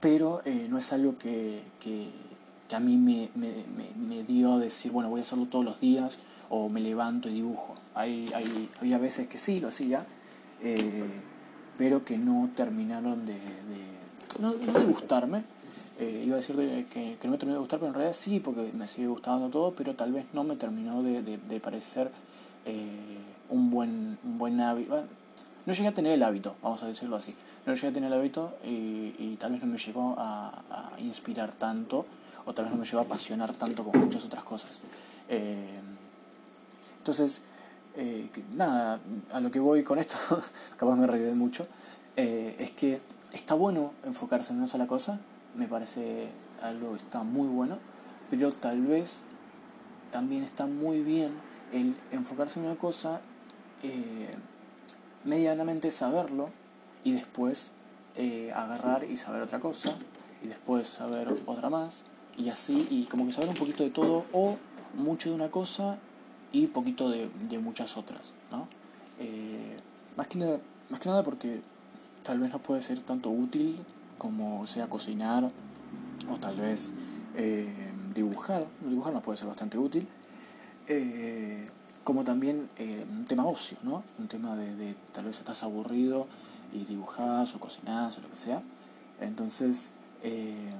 pero 0.00 0.40
eh, 0.44 0.66
no 0.70 0.78
es 0.78 0.92
algo 0.92 1.18
que, 1.18 1.62
que, 1.80 2.08
que 2.68 2.76
a 2.76 2.80
mí 2.80 2.96
me, 2.96 3.28
me, 3.34 3.52
me, 3.96 4.22
dio 4.22 4.54
a 4.54 4.58
decir, 4.58 4.92
bueno, 4.92 5.10
voy 5.10 5.20
a 5.20 5.22
hacerlo 5.22 5.46
todos 5.46 5.64
los 5.64 5.80
días 5.80 6.18
o 6.48 6.68
me 6.68 6.80
levanto 6.80 7.28
y 7.28 7.34
dibujo. 7.34 7.76
Hay, 7.94 8.30
hay, 8.34 8.68
había 8.80 8.98
veces 8.98 9.26
que 9.26 9.38
sí 9.38 9.58
lo 9.58 9.68
hacía, 9.68 10.06
pero 11.76 12.04
que 12.04 12.16
no 12.16 12.50
terminaron 12.54 13.26
de, 13.26 13.34
de 13.34 13.98
no, 14.40 14.54
de 14.54 14.84
gustarme, 14.84 15.42
eh, 15.98 16.22
iba 16.26 16.34
a 16.34 16.38
decir 16.38 16.56
que, 16.86 17.18
no 17.24 17.30
me 17.30 17.38
terminó 17.38 17.54
de 17.54 17.60
gustar, 17.60 17.78
pero 17.78 17.88
en 17.88 17.94
realidad 17.94 18.16
sí, 18.16 18.40
porque 18.40 18.70
me 18.74 18.86
sigue 18.86 19.08
gustando 19.08 19.48
todo, 19.48 19.72
pero 19.74 19.94
tal 19.94 20.12
vez 20.12 20.26
no 20.32 20.44
me 20.44 20.56
terminó 20.56 21.02
de, 21.02 21.60
parecer 21.60 22.10
eh, 22.64 23.18
un 23.50 23.70
buen, 23.70 24.18
un 24.24 24.38
buen 24.38 24.60
hábito. 24.60 25.04
no 25.66 25.72
llegué 25.72 25.88
a 25.88 25.94
tener 25.94 26.12
el 26.12 26.22
hábito, 26.22 26.56
vamos 26.62 26.82
a 26.82 26.86
decirlo 26.86 27.16
así. 27.16 27.34
No 27.66 27.74
llegué 27.74 27.88
a 27.88 27.92
tener 27.92 28.12
el 28.12 28.18
hábito 28.18 28.56
y, 28.64 29.36
tal 29.36 29.52
vez 29.52 29.60
no 29.60 29.66
me 29.66 29.78
llegó 29.78 30.14
a, 30.18 30.62
inspirar 30.98 31.52
tanto, 31.52 32.06
o 32.44 32.54
tal 32.54 32.66
vez 32.66 32.72
no 32.72 32.80
me 32.80 32.84
llegó 32.84 32.98
a 32.98 33.02
apasionar 33.02 33.52
tanto 33.54 33.84
como 33.84 34.00
muchas 34.00 34.24
otras 34.24 34.44
cosas. 34.44 34.80
Eh, 35.28 35.80
entonces, 36.98 37.42
nada, 38.54 39.00
a 39.32 39.40
lo 39.40 39.50
que 39.50 39.60
voy 39.60 39.82
con 39.82 39.98
esto, 39.98 40.16
capaz 40.76 40.96
me 40.96 41.06
reí 41.06 41.32
mucho, 41.34 41.66
es 42.16 42.70
que 42.72 43.00
está 43.32 43.54
bueno 43.54 43.92
enfocarse 44.04 44.52
en 44.52 44.58
una 44.58 44.68
sola 44.68 44.86
cosa, 44.86 45.20
me 45.58 45.66
parece 45.66 46.28
algo 46.62 46.92
que 46.92 47.02
está 47.02 47.24
muy 47.24 47.48
bueno, 47.48 47.78
pero 48.30 48.52
tal 48.52 48.80
vez 48.82 49.18
también 50.10 50.44
está 50.44 50.66
muy 50.66 51.02
bien 51.02 51.32
el 51.72 51.96
enfocarse 52.12 52.60
en 52.60 52.66
una 52.66 52.76
cosa, 52.76 53.20
eh, 53.82 54.34
medianamente 55.24 55.90
saberlo 55.90 56.50
y 57.04 57.12
después 57.12 57.72
eh, 58.16 58.52
agarrar 58.54 59.04
y 59.04 59.16
saber 59.16 59.42
otra 59.42 59.60
cosa 59.60 59.94
y 60.42 60.46
después 60.46 60.86
saber 60.86 61.36
otra 61.46 61.68
más 61.68 62.04
y 62.36 62.48
así 62.48 62.86
y 62.90 63.04
como 63.04 63.26
que 63.26 63.32
saber 63.32 63.48
un 63.48 63.56
poquito 63.56 63.82
de 63.82 63.90
todo 63.90 64.24
o 64.32 64.56
mucho 64.94 65.28
de 65.28 65.34
una 65.34 65.50
cosa 65.50 65.98
y 66.52 66.68
poquito 66.68 67.10
de, 67.10 67.28
muchas 67.58 67.96
otras, 67.96 68.32
¿no? 68.50 68.68
Eh, 69.18 69.76
más, 70.16 70.28
que 70.28 70.38
nada, 70.38 70.60
más 70.88 71.00
que 71.00 71.08
nada 71.08 71.22
porque 71.22 71.60
tal 72.22 72.38
vez 72.38 72.52
no 72.52 72.60
puede 72.60 72.80
ser 72.80 73.00
tanto 73.00 73.28
útil 73.28 73.78
como 74.18 74.66
sea 74.66 74.88
cocinar 74.88 75.50
o 76.30 76.36
tal 76.36 76.56
vez 76.56 76.92
eh, 77.36 77.68
dibujar, 78.14 78.66
dibujar 78.86 79.12
no 79.12 79.22
puede 79.22 79.38
ser 79.38 79.48
bastante 79.48 79.78
útil, 79.78 80.06
como 82.02 82.24
también 82.24 82.68
un 82.78 83.26
tema 83.26 83.44
ocio, 83.44 83.76
¿no? 83.82 84.02
Un 84.18 84.26
tema 84.26 84.56
de, 84.56 84.94
tal 85.12 85.26
vez 85.26 85.38
estás 85.38 85.62
aburrido 85.62 86.26
y 86.72 86.84
dibujás 86.84 87.54
o 87.54 87.60
cocinás 87.60 88.16
o 88.18 88.22
lo 88.22 88.30
que 88.30 88.36
sea. 88.36 88.62
Entonces, 89.20 89.90
eh, 90.22 90.72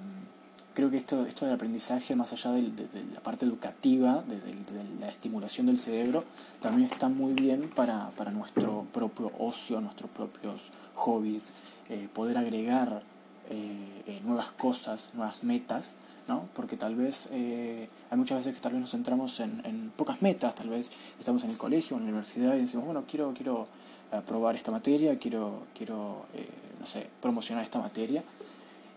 creo 0.74 0.90
que 0.90 0.96
esto, 0.96 1.26
esto 1.26 1.44
del 1.44 1.54
aprendizaje, 1.54 2.14
más 2.14 2.32
allá 2.32 2.52
de, 2.52 2.70
la 3.12 3.20
parte 3.20 3.44
educativa, 3.44 4.22
de, 4.22 4.40
la 5.00 5.08
estimulación 5.08 5.66
del 5.66 5.78
cerebro, 5.78 6.24
también 6.60 6.90
está 6.90 7.08
muy 7.08 7.32
bien 7.32 7.70
para, 7.74 8.10
nuestro 8.32 8.86
propio 8.92 9.32
ocio, 9.38 9.80
nuestros 9.80 10.10
propios 10.10 10.70
hobbies, 10.94 11.52
eh, 11.88 12.08
poder 12.12 12.38
agregar 12.38 13.02
eh, 13.48 14.20
nuevas 14.24 14.52
cosas, 14.52 15.10
nuevas 15.14 15.42
metas, 15.42 15.94
¿no? 16.26 16.48
Porque 16.54 16.76
tal 16.76 16.94
vez 16.94 17.28
hay 17.32 18.18
muchas 18.18 18.38
veces 18.38 18.54
que 18.54 18.60
tal 18.60 18.72
vez 18.72 18.80
nos 18.80 18.90
centramos 18.90 19.40
en, 19.40 19.62
en, 19.64 19.90
pocas 19.96 20.20
metas, 20.20 20.54
tal 20.54 20.68
vez 20.68 20.90
estamos 21.18 21.42
en 21.44 21.50
el 21.50 21.56
colegio, 21.56 21.96
en 21.96 22.02
la 22.02 22.08
universidad 22.08 22.54
y 22.54 22.60
decimos, 22.60 22.84
bueno, 22.84 23.04
quiero, 23.06 23.32
quiero 23.32 23.66
aprobar 24.10 24.56
esta 24.56 24.70
materia, 24.70 25.18
quiero, 25.18 25.66
quiero 25.74 26.26
eh, 26.34 26.48
no 26.80 26.86
sé, 26.86 27.08
promocionar 27.20 27.64
esta 27.64 27.78
materia. 27.78 28.22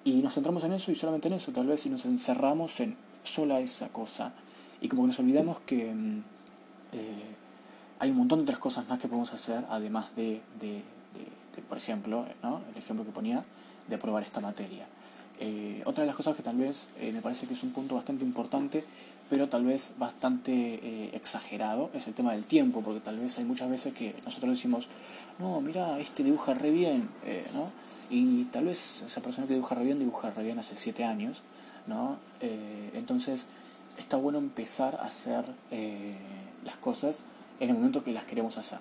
Y 0.04 0.22
nos 0.22 0.34
centramos 0.34 0.64
en 0.64 0.74
eso 0.74 0.92
y 0.92 0.96
solamente 0.96 1.28
en 1.28 1.36
eso, 1.36 1.52
tal 1.52 1.68
vez, 1.68 1.82
si 1.82 1.90
nos 1.90 2.06
encerramos 2.06 2.80
en 2.80 2.96
sola 3.24 3.60
esa 3.60 3.90
cosa. 3.90 4.34
Y 4.80 4.88
como 4.88 5.04
que 5.04 5.08
nos 5.08 5.20
olvidamos 5.20 5.60
que 5.62 5.94
mm, 5.94 6.24
eh, 6.94 7.36
hay 8.00 8.10
un 8.10 8.18
montón 8.18 8.40
de 8.40 8.44
otras 8.44 8.60
cosas 8.60 8.88
más 8.90 9.00
que 9.00 9.08
podemos 9.08 9.32
hacer, 9.34 9.64
además 9.70 10.16
de, 10.16 10.42
de, 10.60 10.82
por 11.70 11.78
ejemplo, 11.78 12.26
¿no? 12.42 12.62
el 12.72 12.78
ejemplo 12.78 13.06
que 13.06 13.12
ponía, 13.12 13.44
de 13.88 13.96
aprobar 13.96 14.24
esta 14.24 14.40
materia. 14.40 14.88
Eh, 15.40 15.82
otra 15.86 16.04
de 16.04 16.08
las 16.08 16.16
cosas 16.16 16.36
que 16.36 16.44
tal 16.44 16.56
vez 16.56 16.86
me 17.02 17.22
parece 17.22 17.48
que 17.48 17.54
es 17.54 17.64
un 17.64 17.72
punto 17.72 17.96
bastante 17.96 18.24
importante 18.24 18.84
pero 19.32 19.48
tal 19.48 19.64
vez 19.64 19.94
bastante 19.98 20.52
eh, 20.52 21.12
exagerado, 21.14 21.90
es 21.94 22.06
el 22.08 22.14
tema 22.14 22.34
del 22.34 22.44
tiempo, 22.44 22.82
porque 22.82 23.00
tal 23.00 23.18
vez 23.18 23.38
hay 23.38 23.46
muchas 23.46 23.70
veces 23.70 23.94
que 23.94 24.14
nosotros 24.26 24.52
decimos, 24.52 24.90
no, 25.40 25.62
mira, 25.62 25.98
este 26.00 26.26
dibuja 26.26 26.54
re 26.54 26.70
bien, 26.70 27.08
eh, 27.26 27.48
¿no? 27.54 27.72
Y 28.10 28.44
tal 28.52 28.66
vez 28.66 29.04
esa 29.06 29.22
persona 29.22 29.48
que 29.48 29.54
dibuja 29.54 29.74
re 29.76 29.86
bien, 29.86 30.00
dibuja 30.00 30.32
re 30.32 30.44
bien 30.44 30.60
hace 30.60 30.76
siete 30.76 31.06
años, 31.06 31.44
¿no? 31.88 32.20
Eh, 32.42 32.92
entonces, 32.94 33.46
está 33.98 34.18
bueno 34.18 34.38
empezar 34.38 34.96
a 34.96 35.06
hacer 35.06 35.46
las 36.66 36.76
cosas 36.76 37.22
en 37.62 37.70
el 37.70 37.78
momento 37.78 38.04
que 38.04 38.12
las 38.12 38.26
queremos 38.26 38.58
hacer 38.58 38.80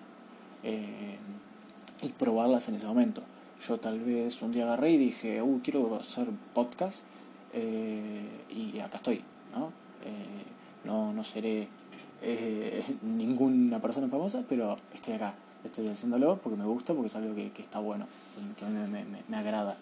y 2.02 2.08
probarlas 2.08 2.68
en 2.68 2.74
ese 2.74 2.86
momento. 2.86 3.22
Yo 3.66 3.78
tal 3.78 4.00
vez 4.00 4.40
un 4.42 4.52
día 4.52 4.64
agarré 4.64 4.92
y 4.92 4.96
dije, 4.96 5.42
uh, 5.42 5.60
quiero 5.62 5.96
hacer 5.96 6.28
podcast 6.54 7.04
y 7.52 8.78
acá 8.80 8.98
estoy, 8.98 9.22
¿no? 9.54 9.72
Eh, 10.04 10.44
no, 10.84 11.24
seré 11.24 11.68
eh, 12.22 12.82
ninguna 13.02 13.80
persona 13.80 14.08
famosa, 14.08 14.42
pero 14.48 14.78
estoy 14.94 15.14
acá, 15.14 15.34
estoy 15.64 15.88
haciéndolo 15.88 16.38
porque 16.38 16.58
me 16.58 16.64
gusta, 16.64 16.94
porque 16.94 17.08
es 17.08 17.16
algo 17.16 17.34
que, 17.34 17.52
está 17.58 17.80
bueno, 17.80 18.06
que 18.58 18.64
me, 18.66 18.86
me, 18.86 19.04
me 19.28 19.36
agrada. 19.36 19.76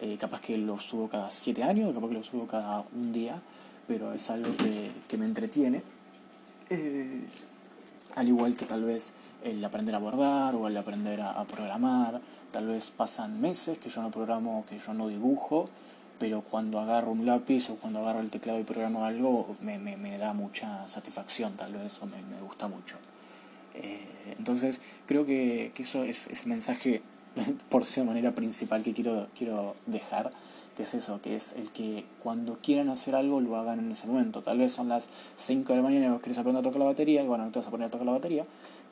Eh, 0.00 0.16
capaz 0.18 0.40
que 0.40 0.58
lo 0.58 0.78
subo 0.80 1.08
cada 1.08 1.30
siete 1.30 1.62
años, 1.62 1.92
capaz 1.94 2.08
que 2.08 2.14
lo 2.14 2.22
subo 2.22 2.46
cada 2.46 2.84
un 2.94 3.12
día, 3.12 3.40
pero 3.86 4.12
es 4.12 4.30
algo 4.30 4.54
que, 4.56 4.90
que 5.08 5.16
me 5.16 5.24
entretiene. 5.24 5.82
al 8.14 8.28
igual 8.28 8.56
que 8.56 8.64
tal 8.64 8.84
vez 8.84 9.12
el 9.44 9.64
aprender 9.64 9.94
a 9.94 9.98
bordar 9.98 10.54
o 10.54 10.66
el 10.68 10.76
aprender 10.76 11.20
a, 11.20 11.44
programar, 11.44 12.20
tal 12.54 12.68
vez 12.68 12.92
pasan 12.92 13.40
meses 13.40 13.78
que 13.78 13.90
yo 13.90 14.00
no 14.00 14.12
programo, 14.12 14.64
que 14.68 14.78
yo 14.78 14.94
no 14.94 15.08
dibujo, 15.08 15.68
pero 16.20 16.42
cuando 16.42 16.78
agarro 16.78 17.10
un 17.10 17.26
lápiz 17.26 17.68
o 17.68 17.74
cuando 17.74 17.98
agarro 17.98 18.20
el 18.20 18.30
teclado 18.30 18.60
y 18.60 18.62
programo 18.62 19.04
algo 19.04 19.56
me, 19.60 19.76
me, 19.80 20.18
da 20.18 20.34
mucha 20.34 20.86
satisfacción, 20.86 21.54
tal 21.54 21.72
vez 21.72 21.86
eso 21.86 22.06
me, 22.06 22.22
me 22.32 22.40
gusta 22.40 22.68
mucho. 22.68 22.96
Eh, 23.74 24.36
entonces 24.38 24.80
creo 25.06 25.26
que, 25.26 25.72
que, 25.74 25.82
eso 25.82 26.04
es, 26.04 26.28
es 26.28 26.42
el 26.42 26.46
mensaje 26.46 27.02
por 27.68 27.84
de 27.84 28.04
manera 28.04 28.36
principal 28.36 28.84
que 28.84 28.92
quiero, 28.92 29.26
quiero 29.36 29.74
dejar, 29.86 30.30
que 30.76 30.82
es 30.82 30.94
eso, 30.94 31.20
que 31.22 31.36
es 31.36 31.54
el 31.54 31.70
que 31.72 32.04
cuando 32.22 32.58
quieran 32.58 32.88
hacer 32.88 33.14
algo 33.14 33.40
lo 33.40 33.56
hagan 33.56 33.78
en 33.78 33.92
ese 33.92 34.06
momento. 34.06 34.42
Tal 34.42 34.58
vez 34.58 34.72
son 34.72 34.88
las 34.88 35.08
5 35.36 35.72
de 35.72 35.76
la 35.76 35.82
mañana 35.82 36.06
y 36.06 36.08
vos 36.08 36.20
querés 36.20 36.38
aprender 36.38 36.60
a 36.60 36.62
tocar 36.64 36.80
la 36.80 36.86
batería, 36.86 37.22
y 37.22 37.26
bueno, 37.26 37.44
no 37.44 37.50
te 37.50 37.58
vas 37.58 37.68
a 37.68 37.70
poner 37.70 37.86
a 37.86 37.90
tocar 37.90 38.06
la 38.06 38.12
batería, 38.12 38.44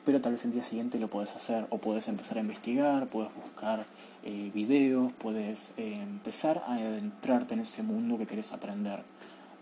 pero 0.05 0.21
tal 0.21 0.33
vez 0.33 0.45
el 0.45 0.51
día 0.51 0.63
siguiente 0.63 0.99
lo 0.99 1.09
puedes 1.09 1.35
hacer 1.35 1.65
o 1.69 1.77
puedes 1.77 2.07
empezar 2.07 2.37
a 2.37 2.41
investigar, 2.41 3.07
puedes 3.07 3.33
buscar 3.35 3.85
eh, 4.23 4.51
videos, 4.53 5.11
puedes 5.13 5.71
eh, 5.77 5.99
empezar 6.01 6.63
a 6.67 6.75
adentrarte 6.75 7.53
en 7.55 7.61
ese 7.61 7.83
mundo 7.83 8.17
que 8.17 8.25
querés 8.25 8.53
aprender. 8.53 9.01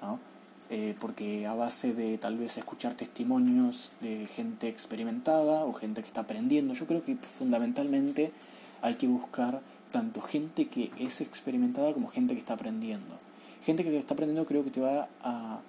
¿no? 0.02 0.20
Eh, 0.70 0.96
porque 1.00 1.48
a 1.48 1.54
base 1.54 1.94
de 1.94 2.18
tal 2.18 2.38
vez 2.38 2.58
escuchar 2.58 2.94
testimonios 2.94 3.92
de 4.00 4.26
gente 4.28 4.70
experimentada 4.70 5.66
o 5.66 5.74
gente 5.74 6.02
que 6.02 6.08
está 6.08 6.22
aprendiendo, 6.22 6.74
yo 6.74 6.88
creo 6.88 7.04
que 7.04 7.16
fundamentalmente 7.16 8.32
hay 8.82 8.96
que 8.96 9.08
buscar 9.08 9.62
tanto 9.92 10.22
gente 10.22 10.68
que 10.68 10.92
es 10.98 11.22
experimentada 11.22 11.94
como 11.94 12.08
gente 12.08 12.34
que 12.34 12.40
está 12.40 12.54
aprendiendo. 12.54 13.18
Gente 13.64 13.84
que 13.84 13.98
está 13.98 14.14
aprendiendo 14.14 14.46
creo 14.46 14.64
que 14.64 14.72
te 14.72 14.82
va 14.82 15.10
a 15.24 15.62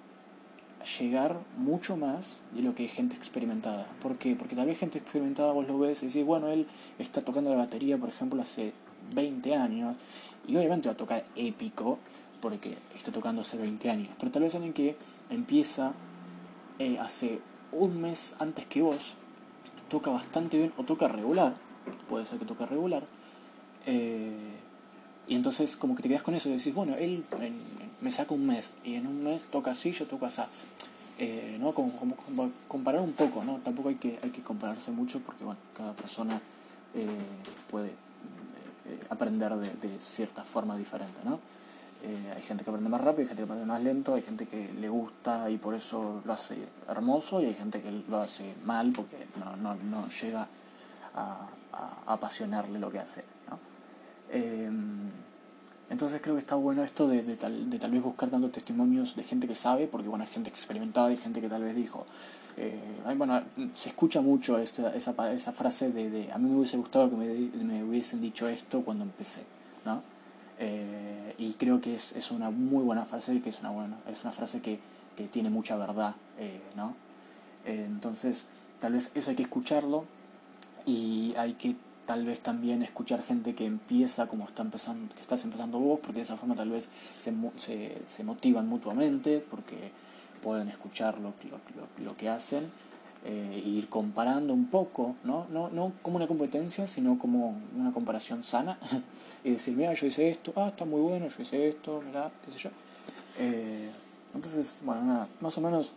llegar 0.99 1.39
mucho 1.57 1.97
más 1.97 2.39
de 2.51 2.61
lo 2.61 2.75
que 2.75 2.87
gente 2.87 3.15
experimentada. 3.15 3.85
¿Por 4.01 4.17
qué? 4.17 4.35
Porque 4.35 4.55
tal 4.55 4.67
vez 4.67 4.79
gente 4.79 4.97
experimentada 4.97 5.51
vos 5.53 5.67
lo 5.67 5.79
ves 5.79 6.03
y 6.03 6.07
decís, 6.07 6.25
bueno, 6.25 6.47
él 6.47 6.67
está 6.99 7.23
tocando 7.23 7.49
la 7.49 7.57
batería, 7.57 7.97
por 7.97 8.09
ejemplo, 8.09 8.41
hace 8.41 8.73
20 9.13 9.55
años, 9.55 9.95
y 10.47 10.55
obviamente 10.55 10.87
va 10.87 10.93
a 10.93 10.97
tocar 10.97 11.23
épico, 11.35 11.99
porque 12.41 12.75
está 12.95 13.11
tocando 13.11 13.41
hace 13.41 13.57
20 13.57 13.89
años. 13.89 14.09
Pero 14.19 14.31
tal 14.31 14.43
vez 14.43 14.55
alguien 14.55 14.73
que 14.73 14.97
empieza 15.29 15.93
eh, 16.79 16.97
hace 16.99 17.39
un 17.71 18.01
mes 18.01 18.35
antes 18.39 18.65
que 18.65 18.81
vos, 18.81 19.15
toca 19.89 20.11
bastante 20.11 20.57
bien 20.57 20.73
o 20.77 20.83
toca 20.83 21.07
regular, 21.07 21.55
puede 22.09 22.25
ser 22.25 22.39
que 22.39 22.45
toque 22.45 22.65
regular, 22.65 23.03
eh, 23.85 24.31
y 25.27 25.35
entonces 25.35 25.77
como 25.77 25.95
que 25.95 26.03
te 26.03 26.09
quedas 26.09 26.23
con 26.23 26.35
eso 26.35 26.49
y 26.49 26.53
decís, 26.53 26.73
bueno, 26.73 26.95
él 26.95 27.23
me 28.01 28.11
saca 28.11 28.33
un 28.33 28.45
mes 28.45 28.73
y 28.83 28.95
en 28.95 29.07
un 29.07 29.23
mes 29.23 29.43
toca 29.51 29.71
así, 29.71 29.91
yo 29.91 30.05
toco 30.05 30.25
así. 30.25 30.41
Eh, 31.19 31.57
¿no? 31.59 31.73
Como, 31.73 31.91
como, 31.95 32.51
comparar 32.67 33.01
un 33.01 33.13
poco, 33.13 33.43
¿no? 33.43 33.57
Tampoco 33.57 33.89
hay 33.89 33.95
que, 33.95 34.19
hay 34.23 34.31
que 34.31 34.41
compararse 34.41 34.91
mucho 34.91 35.19
porque, 35.19 35.43
bueno, 35.43 35.59
cada 35.73 35.93
persona 35.93 36.41
eh, 36.95 37.07
puede 37.69 37.89
eh, 37.89 38.99
aprender 39.09 39.55
de, 39.55 39.69
de, 39.87 40.01
cierta 40.01 40.43
forma 40.43 40.77
diferente, 40.77 41.19
¿no? 41.23 41.39
hay 42.35 42.41
gente 42.41 42.65
que 42.65 42.69
aprende 42.69 42.89
más 42.89 42.99
rápido, 42.99 43.21
hay 43.21 43.27
gente 43.27 43.43
que 43.43 43.45
aprende 43.45 43.65
más 43.65 43.81
lento, 43.81 44.15
hay 44.15 44.21
gente 44.23 44.45
que 44.45 44.73
le 44.73 44.89
gusta 44.89 45.49
y 45.49 45.55
por 45.55 45.73
eso 45.73 46.21
lo 46.25 46.33
hace 46.33 46.57
hermoso 46.89 47.41
y 47.41 47.45
hay 47.45 47.53
gente 47.53 47.81
que 47.81 48.03
lo 48.09 48.17
hace 48.17 48.55
mal 48.65 48.91
porque 48.93 49.25
no, 49.39 49.55
no, 49.55 49.75
no 49.75 50.09
llega 50.09 50.45
a, 51.15 51.47
a, 51.71 52.13
apasionarle 52.13 52.77
lo 52.77 52.91
que 52.91 52.99
hace, 52.99 53.23
¿no? 53.49 53.57
Entonces 55.93 56.21
creo 56.21 56.33
que 56.33 56.39
está 56.39 56.55
bueno 56.55 56.83
esto 56.83 57.07
de, 57.07 57.21
de, 57.21 57.35
tal, 57.35 57.69
de 57.69 57.77
tal 57.77 57.91
vez 57.91 58.01
buscar 58.01 58.27
tanto 58.27 58.49
testimonios 58.49 59.15
de 59.15 59.23
gente 59.23 59.47
que 59.47 59.53
sabe, 59.53 59.85
porque 59.85 60.07
bueno, 60.07 60.23
hay 60.23 60.29
gente 60.31 60.49
experimentada 60.49 61.13
y 61.13 61.17
gente 61.17 61.39
que 61.39 61.47
tal 61.47 61.61
vez 61.61 61.75
dijo, 61.75 62.07
eh, 62.57 62.79
bueno, 63.15 63.41
se 63.75 63.89
escucha 63.89 64.21
mucho 64.21 64.57
esa, 64.57 64.95
esa, 64.95 65.33
esa 65.33 65.51
frase 65.51 65.91
de, 65.91 66.09
de, 66.09 66.31
a 66.31 66.39
mí 66.39 66.49
me 66.49 66.57
hubiese 66.57 66.77
gustado 66.77 67.11
que 67.11 67.15
me, 67.15 67.83
hubiesen 67.83 68.21
dicho 68.21 68.47
esto 68.47 68.81
cuando 68.81 69.03
empecé, 69.03 69.43
¿no? 69.85 70.01
Eh, 70.57 71.35
y 71.37 71.53
creo 71.53 71.79
que 71.79 71.93
es, 71.93 72.13
es, 72.13 72.31
una 72.31 72.49
muy 72.49 72.83
buena 72.83 73.05
frase, 73.05 73.41
que 73.41 73.49
es 73.49 73.59
una, 73.59 73.69
buena, 73.69 73.97
es 74.07 74.23
una 74.23 74.31
frase 74.31 74.61
que, 74.61 74.79
que 75.15 75.27
tiene 75.27 75.51
mucha 75.51 75.77
verdad, 75.77 76.15
eh, 76.39 76.59
¿no? 76.75 76.95
entonces, 77.65 78.45
tal 78.79 78.91
vez 78.91 79.11
eso 79.15 79.29
hay 79.29 79.37
que 79.37 79.43
escucharlo 79.43 80.03
y 80.85 81.33
hay 81.37 81.53
que 81.53 81.77
tal 82.05 82.25
vez 82.25 82.41
también 82.41 82.83
escuchar 82.83 83.21
gente 83.23 83.55
que 83.55 83.65
empieza 83.65 84.27
como 84.27 84.45
está 84.45 84.61
empezando, 84.63 85.13
que 85.15 85.21
estás 85.21 85.43
empezando 85.43 85.79
vos, 85.79 85.99
porque 85.99 86.17
de 86.17 86.21
esa 86.23 86.37
forma 86.37 86.55
tal 86.55 86.69
vez 86.69 86.89
se, 87.17 87.33
se, 87.57 88.01
se 88.05 88.23
motivan 88.23 88.67
mutuamente, 88.67 89.39
porque 89.39 89.91
pueden 90.41 90.67
escuchar 90.67 91.19
lo, 91.19 91.33
lo, 91.49 92.05
lo, 92.05 92.17
que 92.17 92.29
hacen. 92.29 92.69
eh, 93.25 93.63
ir 93.65 93.87
comparando 93.87 94.53
un 94.53 94.67
poco, 94.67 95.15
¿no? 95.23 95.47
¿no? 95.49 95.69
No 95.69 95.93
como 96.01 96.17
una 96.17 96.27
competencia, 96.27 96.87
sino 96.87 97.17
como 97.17 97.55
una 97.77 97.93
comparación 97.93 98.43
sana 98.43 98.77
y 99.45 99.51
decir, 99.51 99.77
mira, 99.77 99.93
yo 99.93 100.07
hice 100.07 100.29
esto, 100.29 100.51
ah, 100.57 100.67
está 100.67 100.83
muy 100.85 100.99
bueno, 101.01 101.29
yo 101.29 101.41
hice 101.41 101.69
esto, 101.69 102.01
mira, 102.05 102.31
qué 102.45 102.51
sé 102.51 102.59
yo. 102.59 102.69
Eh, 103.39 103.89
entonces, 104.33 104.81
bueno, 104.83 105.03
nada, 105.03 105.27
más 105.39 105.57
o 105.57 105.61
menos 105.61 105.93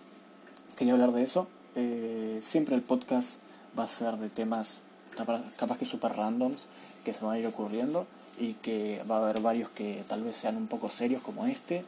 quería 0.76 0.92
hablar 0.92 1.12
de 1.12 1.22
eso. 1.22 1.48
Eh, 1.74 2.38
siempre 2.40 2.74
el 2.76 2.82
podcast 2.82 3.40
va 3.76 3.84
a 3.84 3.88
ser 3.88 4.16
de 4.18 4.28
temas 4.28 4.80
capaz 5.16 5.78
que 5.78 5.84
super 5.84 6.12
randoms 6.12 6.66
que 7.04 7.12
se 7.12 7.24
van 7.24 7.36
a 7.36 7.38
ir 7.38 7.46
ocurriendo 7.46 8.06
y 8.38 8.54
que 8.54 9.02
va 9.10 9.16
a 9.16 9.24
haber 9.24 9.40
varios 9.40 9.70
que 9.70 10.04
tal 10.08 10.22
vez 10.22 10.36
sean 10.36 10.56
un 10.56 10.66
poco 10.66 10.90
serios 10.90 11.22
como 11.22 11.46
este, 11.46 11.84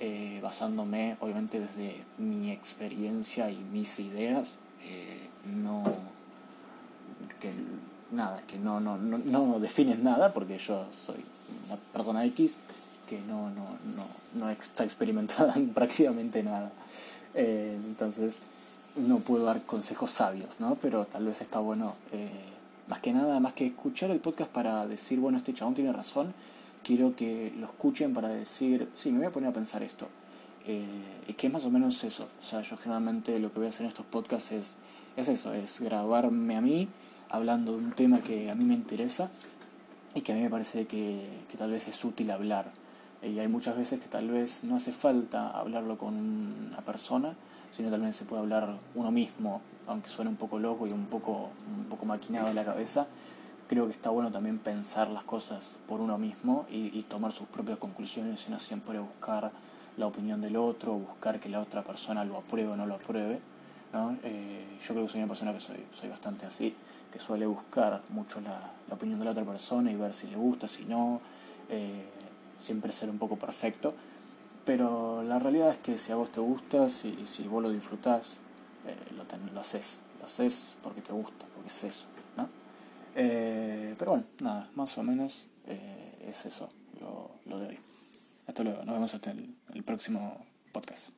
eh, 0.00 0.40
basándome 0.42 1.16
obviamente 1.20 1.60
desde 1.60 2.04
mi 2.18 2.50
experiencia 2.50 3.50
y 3.50 3.58
mis 3.72 3.98
ideas, 3.98 4.54
eh, 4.84 5.28
no 5.44 5.84
que 7.40 7.52
nada, 8.10 8.42
que 8.46 8.58
no, 8.58 8.80
no, 8.80 8.96
no, 8.96 9.18
no 9.18 9.60
definen 9.60 10.04
nada 10.04 10.32
porque 10.32 10.58
yo 10.58 10.86
soy 10.92 11.24
una 11.66 11.76
persona 11.92 12.24
X 12.26 12.56
que 13.08 13.20
no, 13.20 13.50
no, 13.50 13.66
no, 13.96 14.06
no 14.34 14.50
está 14.50 14.84
experimentada 14.84 15.54
en 15.56 15.70
prácticamente 15.70 16.42
nada. 16.42 16.70
Eh, 17.34 17.78
entonces 17.84 18.40
no 18.96 19.18
puedo 19.18 19.44
dar 19.44 19.62
consejos 19.62 20.10
sabios, 20.10 20.60
¿no? 20.60 20.76
Pero 20.76 21.06
tal 21.06 21.24
vez 21.26 21.40
está 21.40 21.58
bueno, 21.58 21.94
eh, 22.12 22.44
más 22.92 23.00
que 23.00 23.14
nada, 23.14 23.40
más 23.40 23.54
que 23.54 23.64
escuchar 23.64 24.10
el 24.10 24.20
podcast 24.20 24.50
para 24.50 24.86
decir, 24.86 25.18
bueno, 25.18 25.38
este 25.38 25.54
chabón 25.54 25.72
tiene 25.72 25.94
razón, 25.94 26.34
quiero 26.84 27.16
que 27.16 27.50
lo 27.56 27.64
escuchen 27.64 28.12
para 28.12 28.28
decir, 28.28 28.90
sí, 28.92 29.10
me 29.10 29.16
voy 29.16 29.28
a 29.28 29.32
poner 29.32 29.48
a 29.48 29.52
pensar 29.54 29.82
esto. 29.82 30.08
Eh, 30.66 30.84
y 31.26 31.32
que 31.32 31.46
es 31.46 31.52
más 31.54 31.64
o 31.64 31.70
menos 31.70 32.04
eso. 32.04 32.28
O 32.38 32.42
sea, 32.42 32.60
yo 32.60 32.76
generalmente 32.76 33.38
lo 33.38 33.50
que 33.50 33.60
voy 33.60 33.66
a 33.66 33.70
hacer 33.70 33.84
en 33.84 33.88
estos 33.88 34.04
podcasts 34.04 34.52
es, 34.52 34.76
es 35.16 35.28
eso, 35.28 35.54
es 35.54 35.80
grabarme 35.80 36.54
a 36.54 36.60
mí 36.60 36.86
hablando 37.30 37.72
de 37.72 37.78
un 37.78 37.92
tema 37.92 38.20
que 38.20 38.50
a 38.50 38.54
mí 38.54 38.64
me 38.64 38.74
interesa 38.74 39.30
y 40.14 40.20
que 40.20 40.32
a 40.32 40.34
mí 40.34 40.42
me 40.42 40.50
parece 40.50 40.84
que, 40.86 41.26
que 41.50 41.56
tal 41.56 41.70
vez 41.70 41.88
es 41.88 42.04
útil 42.04 42.30
hablar. 42.30 42.72
Y 43.22 43.38
hay 43.38 43.48
muchas 43.48 43.74
veces 43.74 44.00
que 44.00 44.08
tal 44.08 44.28
vez 44.28 44.64
no 44.64 44.76
hace 44.76 44.92
falta 44.92 45.48
hablarlo 45.48 45.96
con 45.96 46.14
una 46.14 46.82
persona, 46.82 47.36
sino 47.70 47.88
tal 47.88 48.02
vez 48.02 48.16
se 48.16 48.26
puede 48.26 48.42
hablar 48.42 48.76
uno 48.94 49.10
mismo, 49.10 49.62
aunque 49.86 50.08
suene 50.08 50.30
un 50.30 50.36
poco 50.36 50.58
loco 50.58 50.86
y 50.86 50.92
un 50.92 51.06
poco, 51.06 51.50
un 51.76 51.84
poco 51.84 52.06
maquinado 52.06 52.48
en 52.48 52.54
la 52.54 52.64
cabeza. 52.64 53.06
Creo 53.68 53.86
que 53.86 53.92
está 53.92 54.10
bueno 54.10 54.30
también 54.30 54.58
pensar 54.58 55.08
las 55.08 55.24
cosas 55.24 55.76
por 55.88 56.00
uno 56.00 56.18
mismo 56.18 56.66
y, 56.70 57.02
tomar 57.02 57.32
sus 57.32 57.48
propias 57.48 57.78
conclusiones 57.78 58.44
y 58.48 58.50
no 58.50 58.60
siempre 58.60 58.98
buscar 58.98 59.50
la 59.96 60.06
opinión 60.06 60.40
del 60.40 60.56
otro, 60.56 60.94
buscar 60.94 61.40
que 61.40 61.48
la 61.48 61.60
otra 61.60 61.82
persona 61.82 62.24
lo 62.24 62.38
apruebe 62.38 62.70
o 62.70 62.76
no 62.76 62.86
lo 62.86 62.94
apruebe. 62.94 63.40
¿no? 63.92 64.16
Eh, 64.22 64.78
yo 64.80 64.94
creo 64.94 65.06
que 65.06 65.12
soy 65.12 65.20
una 65.20 65.28
persona 65.28 65.52
que 65.52 65.60
soy, 65.60 65.84
soy 65.92 66.08
bastante 66.08 66.46
así, 66.46 66.74
que 67.10 67.18
suele 67.18 67.46
buscar 67.46 68.02
mucho 68.10 68.40
la, 68.40 68.72
la 68.88 68.94
opinión 68.94 69.18
de 69.18 69.24
la 69.24 69.30
otra 69.32 69.44
persona 69.44 69.90
y 69.90 69.96
ver 69.96 70.14
si 70.14 70.26
le 70.26 70.36
gusta, 70.36 70.68
si 70.68 70.84
no. 70.84 71.20
Eh, 71.70 72.10
siempre 72.62 72.92
ser 72.92 73.10
un 73.10 73.18
poco 73.18 73.36
perfecto. 73.36 73.94
Pero 74.64 75.22
la 75.24 75.38
realidad 75.38 75.70
es 75.70 75.78
que 75.78 75.98
si 75.98 76.12
a 76.12 76.16
vos 76.16 76.30
te 76.30 76.40
gusta, 76.40 76.88
si, 76.88 77.26
si 77.26 77.42
vos 77.48 77.62
lo 77.62 77.70
disfrutás, 77.70 78.38
eh, 78.86 78.96
lo, 79.16 79.24
lo 79.52 79.60
haces. 79.60 80.02
Lo 80.18 80.24
haces 80.24 80.76
porque 80.82 81.00
te 81.00 81.12
gusta, 81.12 81.46
porque 81.54 81.68
es 81.68 81.84
eso. 81.84 82.06
¿no? 82.36 82.48
Eh, 83.14 83.94
pero 83.98 84.12
bueno, 84.12 84.26
nada, 84.40 84.70
más 84.74 84.96
o 84.98 85.02
menos 85.02 85.46
eh, 85.66 86.26
es 86.28 86.46
eso 86.46 86.68
lo, 87.00 87.30
lo, 87.46 87.58
de 87.58 87.68
hoy. 87.68 87.78
Hasta 88.46 88.62
luego, 88.62 88.84
nos 88.84 88.94
vemos 88.94 89.14
hasta 89.14 89.30
el 89.30 89.82
próximo 89.84 90.44
podcast. 90.72 91.10